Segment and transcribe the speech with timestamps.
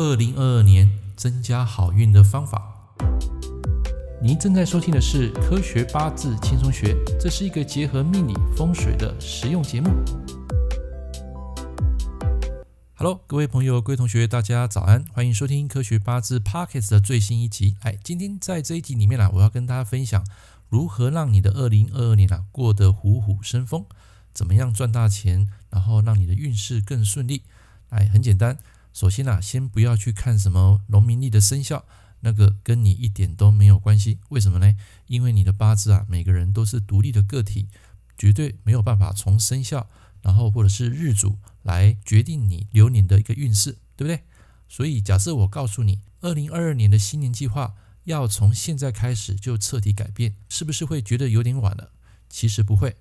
[0.00, 2.74] 二零二二年增加好运的方法。
[4.22, 9.90] 您正在收听的是《科学八字轻松学》，这是一个结合命理风水的实用节目。
[12.94, 17.76] Hello，各位朋友、各位同学，大家早安，欢迎收听《科学八字 Pockets》的最新一集。
[17.80, 20.24] 哎，今天在这一集里面啊，我要跟大家分享
[20.70, 23.84] 如何让你的二零二二年啊过得虎虎生风，
[24.32, 27.42] 怎么样赚大钱，然后让你的运势更顺利。
[27.90, 28.56] 哎，很简单。
[28.92, 31.84] 首先啊，先不要去看什么农民历的生肖，
[32.20, 34.18] 那个跟你一点都没有关系。
[34.30, 34.76] 为什么呢？
[35.06, 37.68] 因为你的八字啊，每个人都是独立的个体，
[38.18, 39.88] 绝对没有办法从生肖，
[40.22, 44.24] 然后或者是日主来决定你流年的一个运势，对不对？
[44.68, 51.92] 所以假设我告诉你，二零二二年的新年计划要从现在开始就彻底改变，是不是会觉得有点晚了？
[52.28, 52.96] 其实不会，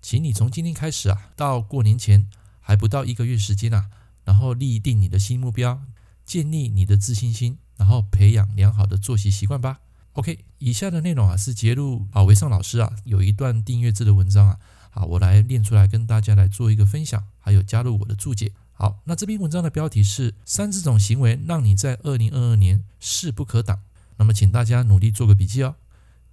[0.00, 2.28] 请你从今天开始啊，到过年前
[2.60, 3.90] 还不到一个月时间啊。
[4.26, 5.80] 然后立定你的新目标，
[6.24, 9.78] 建立你的自信心，然后培养良好的作息习惯吧。
[10.14, 14.58] OK，以下的内容啊是节录啊，维尚老师啊有一段订阅制的文章啊，
[14.90, 18.52] 好，我来念出来跟大家来做一个分享，还有加入我的注解。
[18.72, 23.78] 好，那这篇文章的标题是三十种行为让你在二零二二年势不可挡。
[24.16, 25.76] 那么请大家努力做个笔记哦。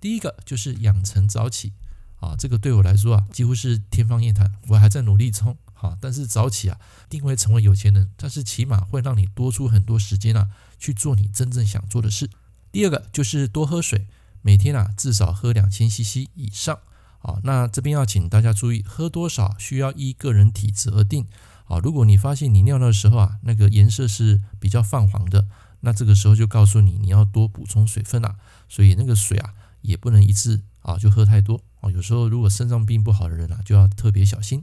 [0.02, 1.73] 第一个就是养成早起
[2.20, 5.58] 啊，这个对我来说啊几乎是天方夜谭，我还在努力中。
[5.84, 10.48] 啊，但是早起啊，定会成为有钱人，但是起码会让你多出很多时间啊，
[10.80, 12.30] 去做你真正想做的事。
[12.72, 14.08] 第二个就是多喝水，
[14.42, 16.80] 每天啊至少喝两千 CC 以上。
[17.20, 21.26] 啊，那这边要请大家注意，喝多少需要依个人体质而定。
[21.66, 25.48] 啊，如果你发现你尿尿的时候啊，那个颜色是比较泛黄的，
[25.80, 28.36] 那这个时候就告诉你你要多补充水分啊。
[28.67, 31.61] 所以那个水啊也不能一次啊就喝太多。
[31.80, 34.61] 啊，有时候如果肾脏病不好的人啊，就要特别小心。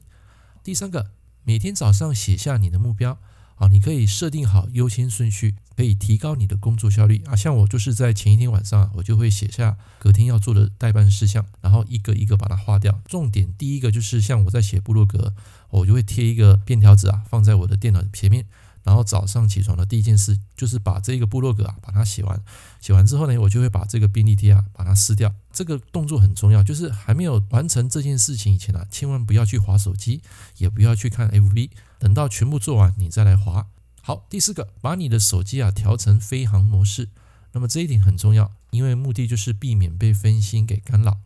[0.62, 3.18] 第三个，每天早上写下你的目标
[3.54, 7.34] 啊，你可以设定好优先顺序，可以提高你的工作效率啊。
[7.34, 13.00] 像我就是在前一天晚上，我就会写下隔天要做的待办事项，然后一个一个把它划掉。
[13.06, 15.34] 重点第一个就是像我在写部落格，
[15.70, 18.44] 我就会贴一个便条纸啊，放在我的电脑前面。
[18.82, 22.42] 然后早上起床的第一件事就是把这个部落格啊把它写完，
[22.80, 25.34] 写完之后呢，我就会把这个便利贴啊把它撕掉。
[25.52, 30.22] 这个动作很重要，就是还没有完成这件事情以前啊，千万不要去划手机，
[30.58, 33.66] 也不要去看 FB，等到全部做完你再来划。
[34.02, 37.08] 好，第四个，把你的手机啊调成飞行模式。
[37.52, 41.18] 那么这一点很重要，因为目的就是避免被分心给干扰。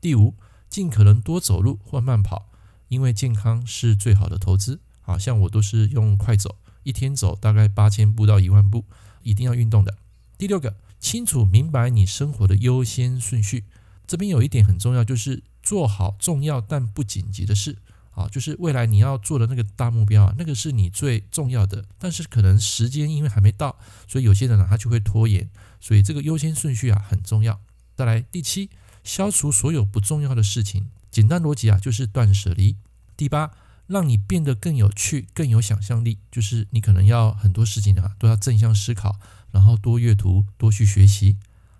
[0.00, 0.34] 第五，
[0.68, 2.50] 尽可能多走路或慢跑，
[2.88, 4.80] 因为健康是最好的投资。
[5.02, 6.56] 好像我都是用快走。
[6.82, 8.84] 一天走大概八千步到一万步，
[9.22, 9.96] 一定要运动的。
[10.38, 13.64] 第六个，清楚明白你生活的优先顺序。
[14.06, 17.76] 这边有一点很重要，就是做好重要但不紧急的事。
[18.12, 25.48] 啊，就是未来你要做的那个大目标啊，那个是你最重要的，但是可能时间因为还没到，所以有些人呢他就会拖延。
[25.80, 27.60] 所以这个优先顺序啊很重要。
[27.94, 28.68] 再来第七，
[29.04, 30.88] 消除所有不重要的事情。
[31.10, 32.76] 简单逻辑啊就是断舍离。
[33.16, 33.52] 第八。
[33.90, 39.16] 让你变得更有趣、更有想象力，就是你可能要很多事情啊，都要正向思考，
[39.50, 41.36] 然后多阅读、多去学习。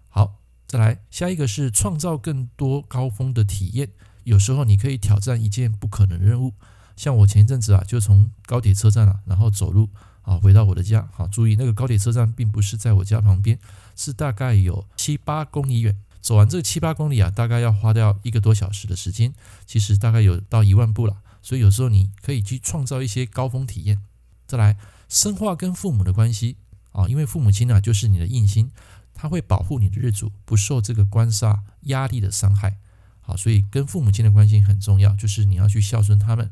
[0.08, 3.90] 好，再来下一个是创造更多高峰的体验。
[4.24, 6.54] 有时候你可以挑战一件不可能任务，
[6.96, 9.88] 像我前一阵子啊，就从高铁车站啊，然后走路
[10.22, 11.08] 啊回到我的家。
[11.12, 13.56] 好，注意那个高铁车站并不是在我家旁边，
[13.94, 15.96] 是大概有七八公里远。
[16.20, 19.32] 走完这七八公里啊，大概要花掉一个多小时的时间，
[19.64, 21.16] 其实大概有到一万步了。
[21.42, 23.98] 所以有时候你可以去创造一些高峰体验，
[24.46, 24.76] 再来
[25.08, 26.56] 深化跟父母的关系
[26.92, 28.70] 啊，因为父母亲啊就是你的印星，
[29.14, 32.78] 他会保护你的日主不受这个官杀压力的伤害。
[33.20, 36.50] 好，所以跟父母亲的关系很重要，就是你要去孝顺他们。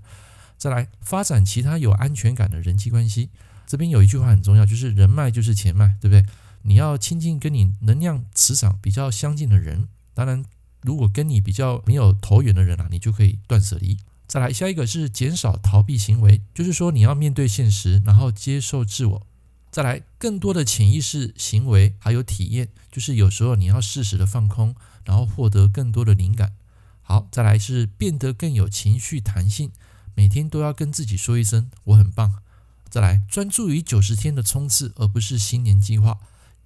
[0.57, 3.31] 再来发展其他有安全感的人际关系，
[3.67, 6.25] 这边有一句话很重要，就是人脉就是钱脉，对不对？
[6.63, 9.89] 你要亲近跟你能量磁场比较相近的人。
[10.15, 10.45] 当然，
[10.83, 13.99] 如果跟你比较没有投缘的人啊，你就可以断舍离。
[14.29, 19.27] 再来，下一个是减少逃避行为，就是说你要面对现实，然后接受自我。
[19.71, 24.75] 再来，更多的潜意识行为还有体验，就是有时候你要适时的放空，
[25.07, 26.53] 然后获得更多的灵感。
[27.01, 29.71] 好，再来是变得更有情绪弹性，
[30.15, 32.43] 每天都要跟自己说一声我很棒。
[32.91, 36.19] 再来，专注于九十天的冲刺，而不是新年计划。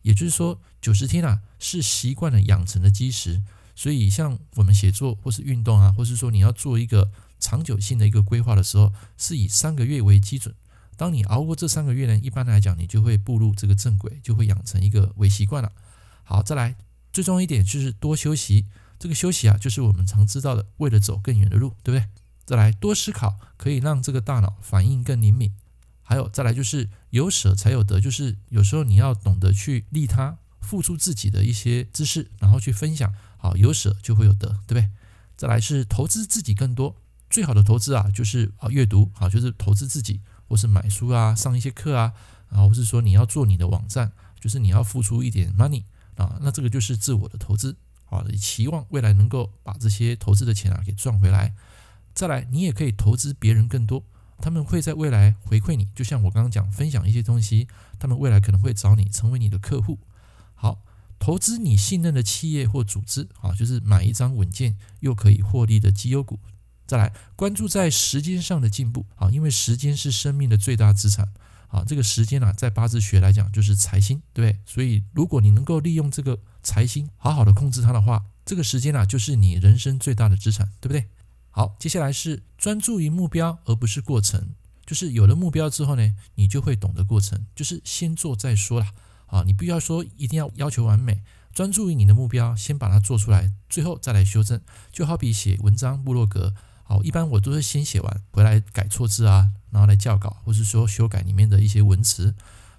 [0.02, 3.40] 也就是说，九十天啊是习惯的养成的基石，
[3.76, 7.12] 所以像我们写作或是运动啊，或是说你要做一个。
[7.42, 10.54] 长久性的一个规划的时候，是以三个月为基准。
[10.96, 15.72] 当你熬过这三个月呢，一般来讲，你就会步入这个正轨，就会养成一个微习惯了。
[16.22, 16.76] 好，再来，
[17.12, 18.66] 最重要一点就是多休息。
[18.98, 22.08] 这个休息啊，就是我们常知道的，为了走更远的路，对不对？
[22.44, 25.52] 再来，多思考，可以让这个大脑反应更灵敏。
[26.02, 33.12] 还有再来就是有舍才有得，就是有时候你要懂得去利他，付出自己的一些知识，然后去分享。
[33.38, 34.88] 好，有舍就会有得，对不对？
[35.36, 36.96] 再来是投资自己更多，
[37.32, 42.12] 最好的投资啊，就是啊阅读，好，就是投资自己，或是买书啊，上一些课啊，
[42.50, 45.84] 然后或是说你要做你的网站，就是你要付出一点 money
[46.16, 47.74] 啊，那这个就是自我的投资，
[48.04, 51.54] 好，期望未来能够把这些投资的钱啊给赚回来。
[52.12, 54.04] 再来，你也可以投资别人更多。
[54.36, 57.66] 他们会在未来回馈你，就像我刚刚讲，分享一些东西，
[57.98, 59.98] 他们未来可能会找你成为你的客户。
[60.54, 60.84] 好，
[61.18, 66.38] 投资你信任的企业或组织，啊，就是买一张稳健又可以获利的绩优股。
[66.92, 71.32] 再来，关注在时间上的进步，啊，因为时间是生命的最大资产，
[71.68, 74.60] 啊，这个时间啊，在八字学来讲就是财星，对不对？
[74.66, 81.06] 所以如果你能够利用这个财星，好好的控制它的话，这个时间啊，就是你人生最大的资产，对不对？
[81.48, 84.50] 好，接下来是专注于目标，而不是过程。
[84.84, 88.92] 就是有了目标之后呢，你就会懂得过程，就是先做再说啦。
[89.28, 91.22] 啊，你不要说一定要要求完美，
[91.54, 94.60] 专注于你的目标，先把它做出来，最后再来修正。
[94.92, 102.34] 就好比写文章、部落格，好，一般我都是先写完，回来改错字啊，然后来校稿，或是说修改里面的一些文词，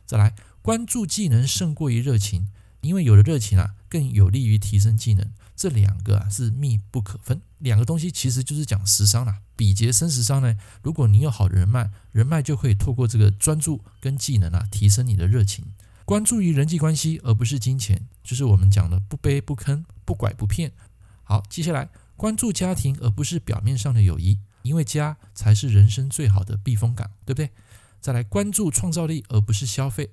[0.06, 2.48] 再来关注技能胜过于热情，
[2.82, 5.32] 因为有了热情啊，更有利于提升技能。
[5.56, 9.40] 这两个啊是密不可分，两个东西其实就是讲食伤啦。
[9.56, 15.66] 比劫生食伤呢，如果你有好的人脉，人脉就可以透过这个专注跟技能啊，提升你的热情。
[16.06, 20.72] 关注于人际关系，而不是金钱，就是我们讲的不卑不吭，不拐不骗。
[21.24, 27.50] 好，接下来关注家庭，而不是表面上的友谊，因为家才是人生最好的避风港，对不对？
[28.00, 30.12] 再来关注创造力，而不是消费，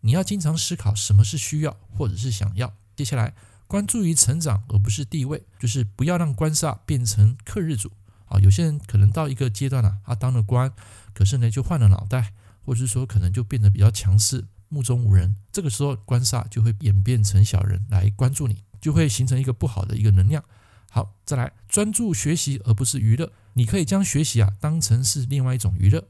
[0.00, 2.74] 你要经常思考什么是需要或者是想要。
[2.96, 3.34] 接下来。
[3.68, 7.90] 关注于成长，而不是地位，就是不要让官煞变成克日主
[8.26, 8.38] 啊。
[8.38, 10.70] 有些人可能到一个阶段了，他当了官，
[11.14, 12.34] 可是呢就换了脑袋，
[12.66, 15.36] 或者是说可能就变得比较强势，目中无人。
[15.50, 20.44] 这个时候官煞就会演变成小人来关注你，就会形成一个不好的一个能量。
[20.94, 23.32] 好，再来专注学习，而不是娱乐。
[23.54, 26.04] 你可以将学习啊当成是另外一种娱乐。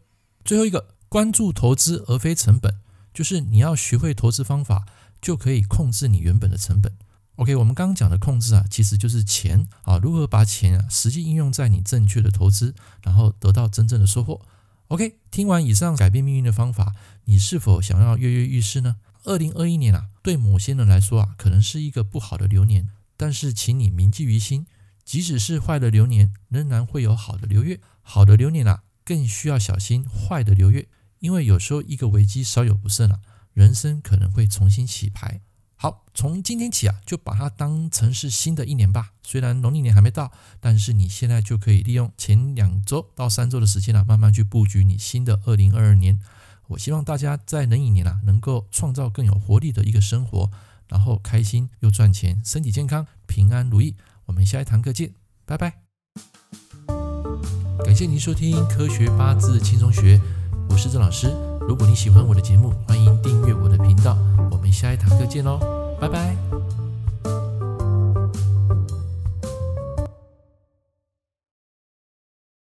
[0.44, 2.80] 最后一个，关注投资而非成本，
[3.14, 4.84] 就是你要学会投资方法，
[5.20, 6.92] 就可以控制你原本的成本。
[7.36, 12.74] OK，我们刚刚讲的控制啊，其实就是钱啊，如何把钱啊实际应用在你正确的投资，
[13.04, 14.40] 然后得到真正的收获。
[14.88, 16.96] OK，听完以上改变命运的方法，
[17.26, 18.96] 你是否想要跃跃欲试呢？
[19.22, 22.88] 二零二一年啊，对某些人来说啊，可能是一个不好的流年，
[23.22, 24.66] 但是请你铭记于心，
[25.04, 27.78] 即使是坏的流年，仍然会有好的流月。
[28.00, 30.88] 好的流年啊，更需要小心坏的流月，
[31.20, 33.20] 因为有时候一个危机稍有不慎啊，
[33.52, 35.40] 人生可能会重新洗牌。
[35.76, 39.12] 好，从今天起啊，就把它当成是新的一年吧。
[39.22, 46.18] 虽然农历年还没到，但是你现在就可以利用前两周到三周的时间啊，慢慢去布局你新的二零二二年。
[46.70, 50.50] 我希望大家在壬寅年啊，能够创造更有活力的一个生活，
[50.92, 53.96] 然后开心又赚钱，身体健康，平安如意。
[54.26, 55.14] 我们下一堂课见，
[55.46, 55.72] 拜拜。
[57.82, 60.20] 感谢您收听科学八字轻松学，
[60.68, 61.28] 我是郑老师。
[61.66, 64.18] 如果你喜欢我的节目，欢迎订阅我的频道。
[64.50, 65.58] 我们下一堂课见喽，
[65.98, 66.61] 拜拜。